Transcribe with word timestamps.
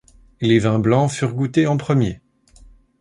Les 0.41 0.57
vins 0.57 0.79
blancs 0.79 1.11
furent 1.11 1.35
goûtés 1.35 1.67
en 1.67 1.77
premier. 1.77 2.21